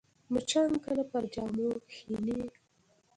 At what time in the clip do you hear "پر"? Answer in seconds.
1.11-1.23